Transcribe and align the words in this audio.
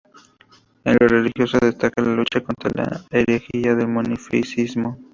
En 0.83 0.97
lo 0.99 1.07
religioso 1.07 1.59
destaca 1.61 2.03
su 2.03 2.09
lucha 2.15 2.41
contra 2.41 2.71
la 2.73 3.05
herejía 3.11 3.75
del 3.75 3.87
monofisismo. 3.87 4.97